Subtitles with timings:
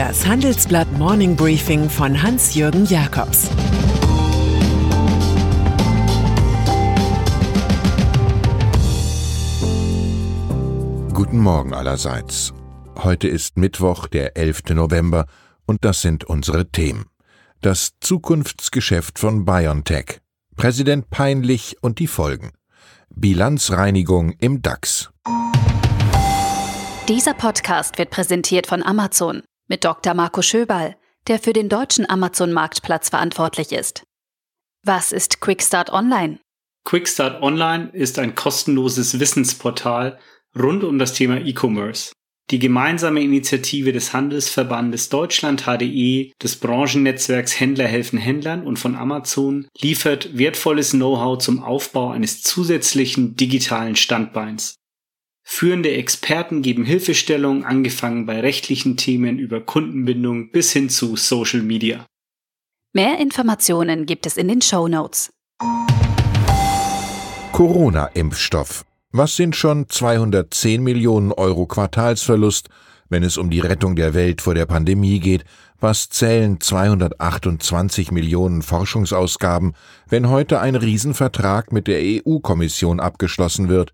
[0.00, 3.50] Das Handelsblatt Morning Briefing von Hans-Jürgen Jakobs
[11.12, 12.54] Guten Morgen allerseits.
[12.96, 14.70] Heute ist Mittwoch, der 11.
[14.70, 15.26] November,
[15.66, 17.04] und das sind unsere Themen.
[17.60, 20.22] Das Zukunftsgeschäft von BioNTech.
[20.56, 22.52] Präsident peinlich und die Folgen.
[23.10, 25.10] Bilanzreinigung im DAX.
[27.06, 30.14] Dieser Podcast wird präsentiert von Amazon mit Dr.
[30.14, 30.96] Marco Schöberl,
[31.28, 34.02] der für den deutschen Amazon-Marktplatz verantwortlich ist.
[34.84, 36.40] Was ist Quickstart Online?
[36.84, 40.18] Quickstart Online ist ein kostenloses Wissensportal
[40.58, 42.12] rund um das Thema E-Commerce.
[42.50, 49.68] Die gemeinsame Initiative des Handelsverbandes Deutschland HDE, des Branchennetzwerks Händler helfen Händlern und von Amazon
[49.78, 54.79] liefert wertvolles Know-how zum Aufbau eines zusätzlichen digitalen Standbeins.
[55.52, 62.06] Führende Experten geben Hilfestellung, angefangen bei rechtlichen Themen über Kundenbindung bis hin zu Social Media.
[62.94, 65.30] Mehr Informationen gibt es in den Show Notes.
[67.52, 68.84] Corona-Impfstoff.
[69.10, 72.68] Was sind schon 210 Millionen Euro Quartalsverlust,
[73.08, 75.44] wenn es um die Rettung der Welt vor der Pandemie geht?
[75.80, 79.74] Was zählen 228 Millionen Forschungsausgaben,
[80.08, 83.92] wenn heute ein Riesenvertrag mit der EU-Kommission abgeschlossen wird?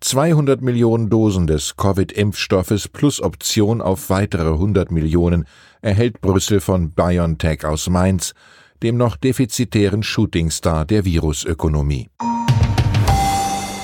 [0.00, 5.44] 200 Millionen Dosen des Covid-Impfstoffes plus Option auf weitere 100 Millionen
[5.82, 8.32] erhält Brüssel von BioNTech aus Mainz,
[8.80, 12.10] dem noch defizitären Shootingstar der Virusökonomie.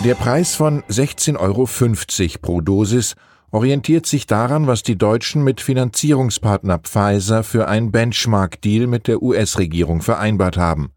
[0.05, 3.17] Der Preis von 16,50 Euro pro Dosis
[3.51, 10.01] orientiert sich daran, was die Deutschen mit Finanzierungspartner Pfizer für ein Benchmark-Deal mit der US-Regierung
[10.01, 10.93] vereinbart haben.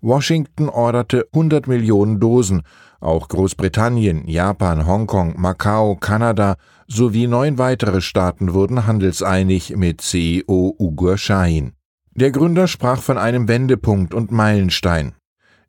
[0.00, 2.62] Washington orderte 100 Millionen Dosen,
[3.00, 11.18] auch Großbritannien, Japan, Hongkong, Macau, Kanada sowie neun weitere Staaten wurden handelseinig mit CEO Ugur
[11.18, 11.72] Shahin.
[12.14, 15.12] Der Gründer sprach von einem Wendepunkt und Meilenstein.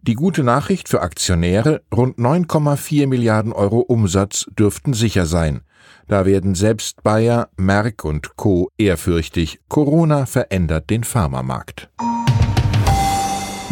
[0.02, 5.62] Die gute Nachricht für Aktionäre, rund 9,4 Milliarden Euro Umsatz dürften sicher sein.
[6.08, 8.72] Da werden selbst Bayer, Merck und Co.
[8.78, 9.60] ehrfürchtig.
[9.68, 11.90] Corona verändert den Pharmamarkt.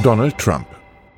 [0.03, 0.76] Donald Trump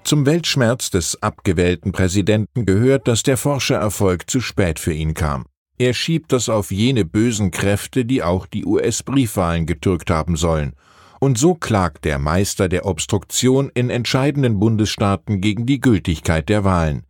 [0.10, 5.46] zum Weltschmerz des abgewählten Präsidenten gehört, dass der Forschererfolg zu spät für ihn kam.
[5.78, 10.74] Er schiebt das auf jene bösen Kräfte, die auch die US-Briefwahlen getürkt haben sollen.
[11.20, 17.06] Und so klagt der Meister der Obstruktion in entscheidenden Bundesstaaten gegen die Gültigkeit der Wahlen.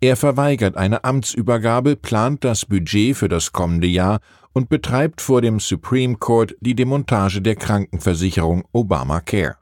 [0.00, 4.20] Er verweigert eine Amtsübergabe, plant das Budget für das kommende Jahr
[4.52, 9.56] und betreibt vor dem Supreme Court die Demontage der Krankenversicherung Obamacare.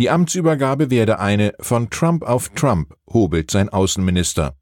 [0.00, 4.54] Die Amtsübergabe werde eine von Trump auf Trump, hobelt sein Außenminister.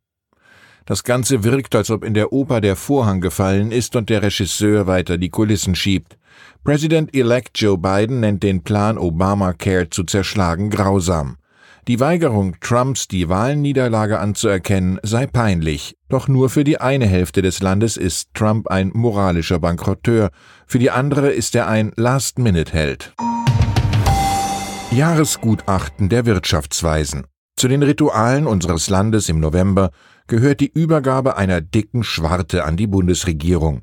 [0.84, 4.88] Das Ganze wirkt, als ob in der Oper der Vorhang gefallen ist und der Regisseur
[4.88, 6.19] weiter die Kulissen schiebt.
[6.65, 11.37] President-elect Joe Biden nennt den Plan, Obamacare zu zerschlagen, grausam.
[11.87, 15.97] Die Weigerung Trumps, die Wahlniederlage anzuerkennen, sei peinlich.
[16.09, 20.31] Doch nur für die eine Hälfte des Landes ist Trump ein moralischer Bankrotteur,
[20.66, 23.15] für die andere ist er ein Last-Minute-Held.
[24.98, 27.28] Jahresgutachten der Wirtschaftsweisen.
[27.54, 29.92] Zu den Ritualen unseres Landes im November
[30.26, 33.82] gehört die Übergabe einer dicken Schwarte an die Bundesregierung.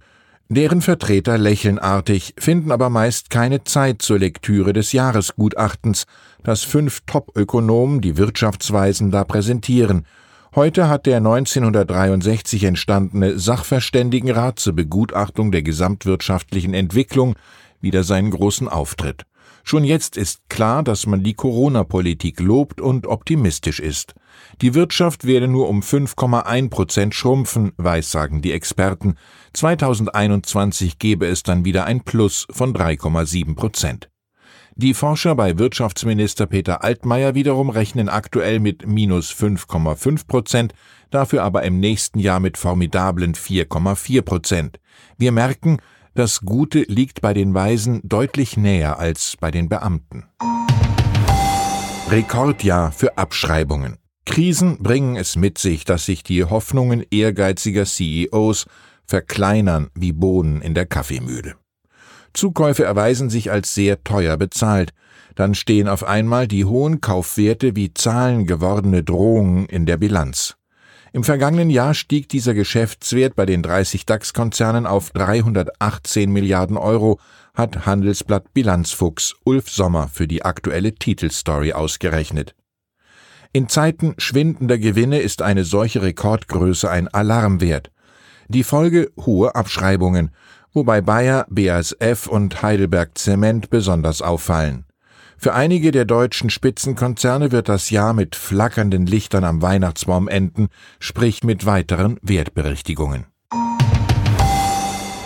[0.49, 6.03] Deren Vertreter lächeln artig, finden aber meist keine Zeit zur Lektüre des Jahresgutachtens,
[6.43, 10.05] das fünf Top-Ökonomen die Wirtschaftsweisen da präsentieren.
[10.53, 17.35] Heute hat der 1963 entstandene Sachverständigenrat zur Begutachtung der gesamtwirtschaftlichen Entwicklung
[17.79, 19.25] wieder seinen großen Auftritt.
[19.63, 24.13] Schon jetzt ist klar, dass man die Corona-Politik lobt und optimistisch ist.
[24.61, 29.15] Die Wirtschaft werde nur um 5,1 Prozent schrumpfen, weissagen die Experten.
[29.53, 34.09] 2021 gebe es dann wieder ein Plus von 3,7 Prozent.
[34.77, 40.73] Die Forscher bei Wirtschaftsminister Peter Altmaier wiederum rechnen aktuell mit minus 5,5 Prozent,
[41.11, 44.79] dafür aber im nächsten Jahr mit formidablen 4,4 Prozent.
[45.17, 45.77] Wir merken,
[46.15, 50.23] das Gute liegt bei den Weisen deutlich näher als bei den Beamten.
[52.09, 53.97] Rekordjahr für Abschreibungen.
[54.25, 58.65] Krisen bringen es mit sich, dass sich die Hoffnungen ehrgeiziger CEOs
[59.05, 61.55] verkleinern wie Bohnen in der Kaffeemühle.
[62.33, 64.93] Zukäufe erweisen sich als sehr teuer bezahlt,
[65.35, 70.55] dann stehen auf einmal die hohen Kaufwerte wie Zahlen gewordene Drohungen in der Bilanz.
[71.15, 77.21] Im vergangenen Jahr stieg dieser Geschäftswert bei den 30 DAX-Konzernen auf 318 Milliarden Euro,
[77.53, 82.53] hat Handelsblatt Bilanzfuchs Ulf Sommer für die aktuelle Titelstory ausgerechnet.
[83.53, 87.91] In Zeiten schwindender Gewinne ist eine solche Rekordgröße ein Alarmwert.
[88.49, 90.31] Die Folge hohe Abschreibungen.
[90.73, 94.83] wobei Bayer, BASF und Heidelberg Zement besonders auffallen.
[95.37, 101.43] Für einige der deutschen Spitzenkonzerne wird das Jahr mit flackernden Lichtern am Weihnachtsbaum enden, sprich
[101.43, 103.25] mit weiteren Wertberichtigungen.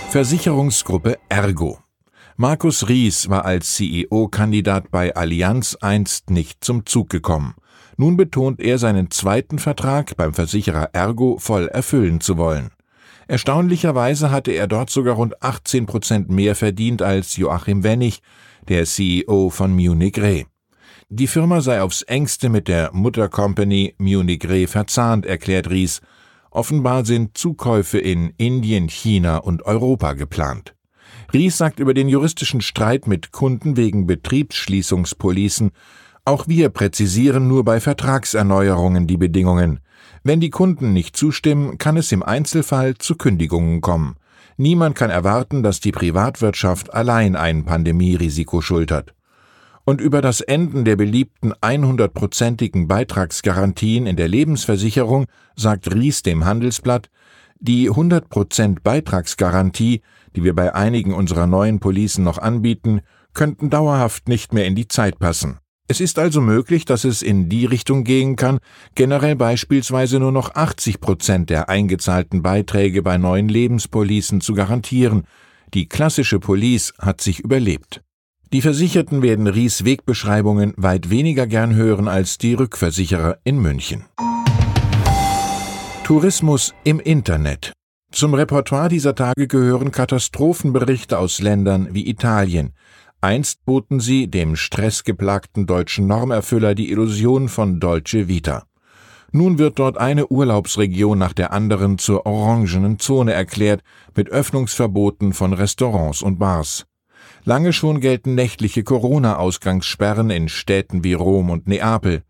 [0.10, 1.80] Versicherungsgruppe Ergo
[2.36, 7.54] Markus Ries war als CEO-Kandidat bei Allianz einst nicht zum Zug gekommen.
[7.98, 12.72] Nun betont er seinen zweiten Vertrag beim Versicherer Ergo voll erfüllen zu wollen.
[13.28, 18.22] Erstaunlicherweise hatte er dort sogar rund 18 Prozent mehr verdient als Joachim Wennig,
[18.70, 20.46] der CEO von Munich Re.
[21.10, 26.02] Die Firma sei aufs engste mit der Muttercompany Munich Re verzahnt, erklärt Ries.
[26.52, 30.76] Offenbar sind Zukäufe in Indien, China und Europa geplant.
[31.34, 35.72] Ries sagt über den juristischen Streit mit Kunden wegen Betriebsschließungspolicen,
[36.26, 39.80] auch wir präzisieren nur bei Vertragserneuerungen die Bedingungen.
[40.24, 44.16] Wenn die Kunden nicht zustimmen, kann es im Einzelfall zu Kündigungen kommen.
[44.60, 49.16] Niemand kann erwarten, dass die Privatwirtschaft allein ein Pandemierisiko schultert.
[49.86, 55.26] Und über das Enden der beliebten 100-prozentigen Beitragsgarantien in der Lebensversicherung
[55.56, 57.10] sagt Ries dem Handelsblatt,
[57.60, 60.02] die 100% Beitragsgarantie
[60.36, 63.02] die wir bei einigen unserer neuen Policen noch anbieten,
[63.34, 65.60] könnten dauerhaft nicht mehr in die Zeit passen.
[65.92, 68.60] Es ist also möglich, dass es in die Richtung gehen kann,
[68.94, 75.24] generell beispielsweise nur noch 80 Prozent der eingezahlten Beiträge bei neuen Lebenspolicen zu garantieren.
[75.74, 78.04] Die klassische Police hat sich überlebt.
[78.54, 84.06] Die Versicherten werden Ries Wegbeschreibungen weit weniger gern hören als die Rückversicherer in München.
[86.04, 87.74] Tourismus im Internet
[88.12, 92.74] zum Repertoire dieser Tage gehören Katastrophenberichte aus Ländern wie Italien.
[93.22, 98.64] Einst boten sie dem stressgeplagten deutschen Normerfüller die Illusion von Dolce Vita.
[99.32, 103.82] Nun wird dort eine Urlaubsregion nach der anderen zur orangenen Zone erklärt,
[104.16, 106.86] mit Öffnungsverboten von Restaurants und Bars.
[107.44, 112.24] Lange schon gelten nächtliche Corona-Ausgangssperren in Städten wie Rom und Neapel.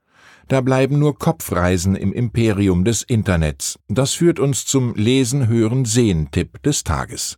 [0.48, 3.80] Da bleiben nur Kopfreisen im Imperium des Internets.
[3.88, 7.38] Das führt uns zum Lesen, Hören, Sehen Tipp des Tages.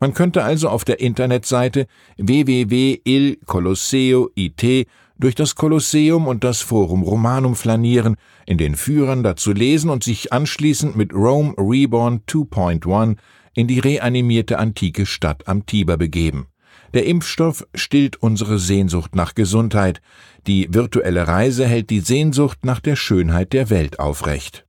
[0.00, 1.86] Man könnte also auf der Internetseite
[2.16, 4.88] www.ilcolosseo.it
[5.18, 8.16] durch das Kolosseum und das Forum Romanum flanieren,
[8.46, 13.18] in den Führern dazu lesen und sich anschließend mit Rome Reborn 2.1
[13.54, 16.46] in die reanimierte antike Stadt am Tiber begeben.
[16.94, 20.00] Der Impfstoff stillt unsere Sehnsucht nach Gesundheit.
[20.46, 24.64] Die virtuelle Reise hält die Sehnsucht nach der Schönheit der Welt aufrecht.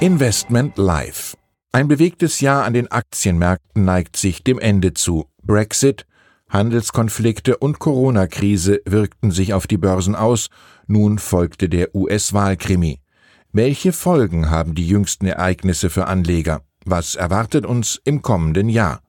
[0.00, 1.36] Investment Life.
[1.74, 5.24] Ein bewegtes Jahr an den Aktienmärkten neigt sich dem Ende zu.
[5.42, 6.04] Brexit,
[6.50, 10.48] Handelskonflikte und Corona-Krise wirkten sich auf die Börsen aus.
[10.86, 13.00] Nun folgte der US-Wahlkrimi.
[13.52, 16.60] Welche Folgen haben die jüngsten Ereignisse für Anleger?
[16.84, 19.00] Was erwartet uns im kommenden Jahr?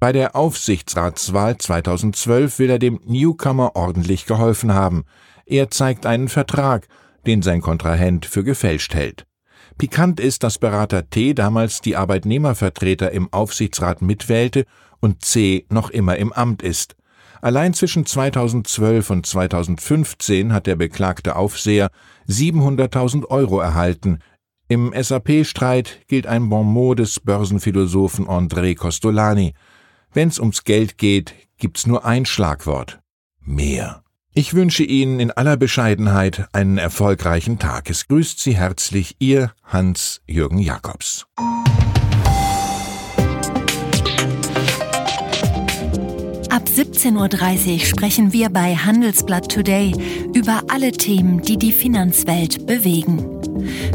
[0.00, 5.04] Bei der Aufsichtsratswahl 2012 will er dem Newcomer ordentlich geholfen haben.
[5.46, 6.88] Er zeigt einen Vertrag,
[7.26, 9.26] den sein Kontrahent für gefälscht hält.
[9.80, 14.66] Pikant ist, dass Berater T damals die Arbeitnehmervertreter im Aufsichtsrat mitwählte
[15.00, 16.96] und C noch immer im Amt ist.
[17.40, 21.88] Allein zwischen 2012 und 2015 hat der beklagte Aufseher
[22.28, 24.18] 700.000 Euro erhalten.
[24.68, 29.54] Im SAP-Streit gilt ein Bon mot des Börsenphilosophen André Costolani.
[30.12, 33.00] Wenn's ums Geld geht, gibt's nur ein Schlagwort.
[33.40, 34.02] Mehr.
[34.32, 37.90] Ich wünsche Ihnen in aller Bescheidenheit einen erfolgreichen Tag.
[37.90, 41.26] Es grüßt Sie herzlich Ihr Hans-Jürgen Jakobs.
[46.48, 49.94] Ab 17.30 Uhr sprechen wir bei Handelsblatt Today
[50.32, 53.26] über alle Themen, die die Finanzwelt bewegen.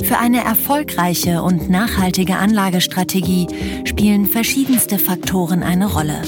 [0.04, 3.48] Für eine erfolgreiche und nachhaltige Anlagestrategie
[3.86, 6.22] spielen verschiedenste Faktoren eine Rolle.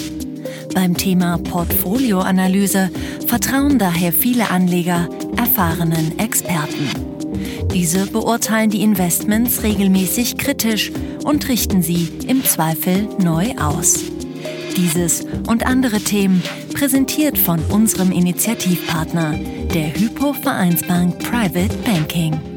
[0.78, 2.92] Beim Thema Portfolioanalyse
[3.26, 6.88] vertrauen daher viele Anleger erfahrenen Experten.
[7.74, 10.92] Diese beurteilen die Investments regelmäßig kritisch
[11.24, 14.04] und richten sie im Zweifel neu aus.
[14.78, 16.44] Dieses und andere Themen
[16.76, 19.34] präsentiert von unserem Initiativpartner,
[19.74, 22.57] der Hypo Vereinsbank Private Banking.